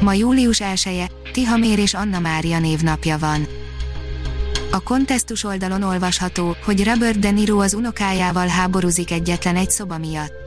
[0.00, 3.46] Ma július 1-e, Tihamér és Anna Mária névnapja van.
[4.70, 10.45] A kontesztus oldalon olvasható, hogy Robert De Niro az unokájával háborúzik egyetlen egy szoba miatt.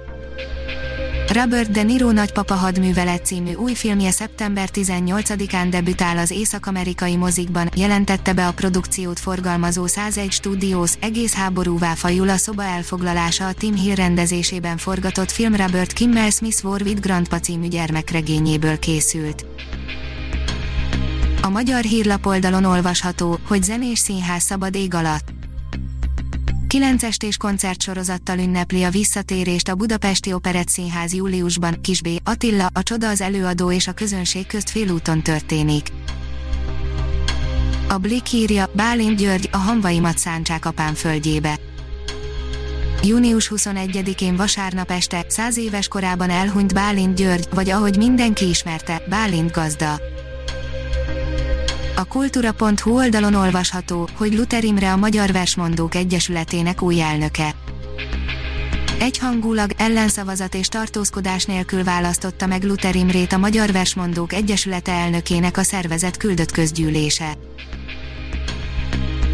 [1.33, 8.33] Robert De Niro nagypapa hadművelet című új filmje szeptember 18-án debütál az észak-amerikai mozikban, jelentette
[8.33, 13.95] be a produkciót forgalmazó 101 Studios, egész háborúvá fajul a szoba elfoglalása a Tim Hill
[13.95, 19.45] rendezésében forgatott film Robert Kimmel Smith War with Grandpa című gyermekregényéből készült.
[21.41, 25.38] A magyar hírlapoldalon olvasható, hogy zenés színház szabad ég alatt.
[26.69, 33.09] 9 estés koncertsorozattal ünnepli a visszatérést a Budapesti Operett Színház júliusban, Kisbé, Attila, a csoda
[33.09, 35.87] az előadó és a közönség közt félúton történik.
[37.87, 41.59] A Blik írja, Bálint György, a hamvaimat szántsák apám földjébe.
[43.03, 49.51] Június 21-én vasárnap este, száz éves korában elhunyt Bálint György, vagy ahogy mindenki ismerte, Bálint
[49.51, 49.99] gazda.
[51.99, 57.55] A kultúra.hu oldalon olvasható, hogy Luther Imre a Magyar Versmondók Egyesületének új elnöke.
[58.99, 65.63] Egyhangulag, ellenszavazat és tartózkodás nélkül választotta meg Luther Imrét a Magyar Versmondók Egyesülete elnökének a
[65.63, 67.37] szervezet küldött közgyűlése.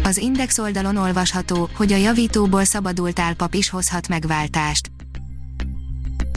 [0.02, 4.90] Az Index oldalon olvasható, hogy a javítóból szabadult álpap is hozhat megváltást.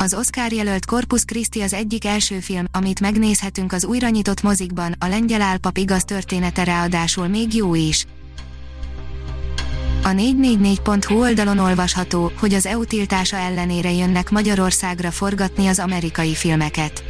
[0.01, 4.95] Az Oscar jelölt Corpus Christi az egyik első film, amit megnézhetünk az újra nyitott mozikban,
[4.99, 8.05] a lengyel álpap igaz története ráadásul még jó is.
[10.03, 17.03] A 444.hu oldalon olvasható, hogy az EU tiltása ellenére jönnek Magyarországra forgatni az amerikai filmeket.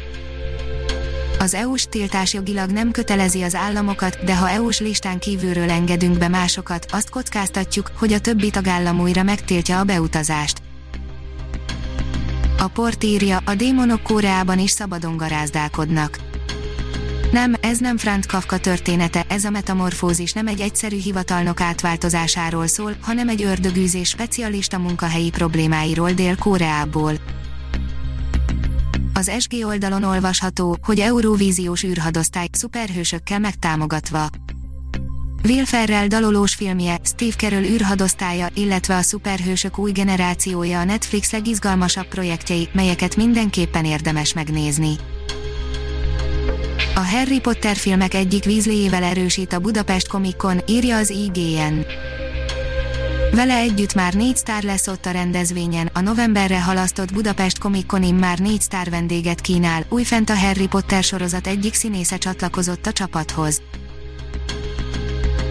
[1.38, 6.28] Az EU-s tiltás jogilag nem kötelezi az államokat, de ha EU-s listán kívülről engedünk be
[6.28, 10.68] másokat, azt kockáztatjuk, hogy a többi tagállam újra megtiltja a beutazást.
[12.60, 16.18] A port írja, a démonok Koreában is szabadon garázdálkodnak.
[17.32, 22.96] Nem, ez nem Franz Kafka története, ez a metamorfózis nem egy egyszerű hivatalnok átváltozásáról szól,
[23.00, 27.12] hanem egy ördögűzés specialista munkahelyi problémáiról Dél-Koreából.
[29.14, 34.28] Az SG oldalon olvasható, hogy Eurovíziós űrhadosztály szuperhősökkel megtámogatva.
[35.44, 42.06] Will Ferrell dalolós filmje, Steve Carell űrhadosztálya, illetve a szuperhősök új generációja a Netflix legizgalmasabb
[42.06, 44.94] projektjei, melyeket mindenképpen érdemes megnézni.
[46.94, 51.84] A Harry Potter filmek egyik vízléjével erősít a Budapest Comic Con, írja az IGN.
[53.32, 58.38] Vele együtt már négy sztár lesz ott a rendezvényen, a novemberre halasztott Budapest Comic már
[58.38, 63.62] négy sztár vendéget kínál, újfent a Harry Potter sorozat egyik színésze csatlakozott a csapathoz.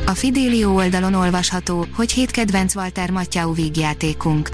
[0.10, 4.50] A Fidelio oldalon olvasható, hogy hét kedvenc Walter Matthau vígjátékunk.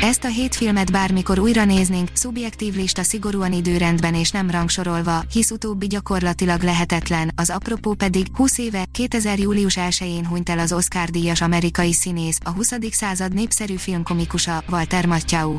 [0.00, 5.50] Ezt a hét filmet bármikor újra néznénk, szubjektív lista szigorúan időrendben és nem rangsorolva, hisz
[5.50, 9.38] utóbbi gyakorlatilag lehetetlen, az apropó pedig 20 éve, 2000.
[9.38, 12.72] július 1-én hunyt el az Oscar-díjas amerikai színész, a 20.
[12.90, 15.58] század népszerű filmkomikusa, Walter Matthau.